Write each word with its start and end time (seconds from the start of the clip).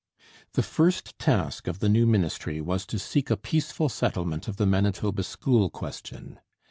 The 0.53 0.63
first 0.63 1.19
task 1.19 1.67
of 1.67 1.77
the 1.77 1.87
new 1.87 2.07
Ministry 2.07 2.59
was 2.59 2.87
to 2.87 2.97
seek 2.97 3.29
a 3.29 3.37
peaceful 3.37 3.87
settlement 3.87 4.47
of 4.47 4.57
the 4.57 4.65
Manitoba 4.65 5.21
school 5.21 5.69
question. 5.69 6.39